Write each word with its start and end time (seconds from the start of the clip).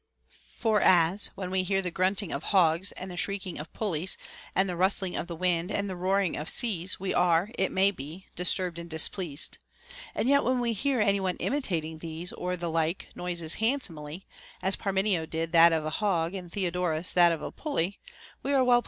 For 0.57 0.81
as, 0.81 1.27
when 1.35 1.51
we 1.51 1.61
hear 1.61 1.79
the 1.79 1.91
grunting 1.91 2.31
of 2.31 2.45
hogs 2.45 2.91
and 2.93 3.11
the 3.11 3.15
shrieking 3.17 3.59
of 3.59 3.71
pulleys 3.71 4.17
and 4.55 4.67
the 4.67 4.75
rustling 4.75 5.15
of 5.15 5.29
wind 5.29 5.71
and 5.71 5.87
the 5.87 5.95
roaring 5.95 6.35
of 6.35 6.49
seas, 6.49 6.99
we 6.99 7.13
are, 7.13 7.51
it 7.55 7.71
may 7.71 7.91
be, 7.91 8.25
disturbed 8.35 8.79
and 8.79 8.89
displeased, 8.89 9.59
and 10.15 10.27
yet 10.27 10.43
when 10.43 10.59
we 10.59 10.73
hear 10.73 11.01
any 11.01 11.19
one 11.19 11.35
imitating 11.35 11.99
these 11.99 12.31
or 12.33 12.57
the 12.57 12.71
like 12.71 13.09
noises 13.13 13.53
handsomely 13.61 14.25
(as 14.63 14.75
Parmenio 14.75 15.27
did 15.27 15.51
that 15.51 15.71
of 15.71 15.85
an 15.85 15.91
hog, 15.91 16.33
and 16.33 16.51
Theodoras 16.51 17.13
that 17.13 17.31
of 17.31 17.43
a 17.43 17.51
pulley), 17.51 17.99
we 18.41 18.51
are 18.53 18.63
well 18.63 18.69
TO 18.69 18.69
HEAR 18.71 18.77
POEMS. 18.77 18.79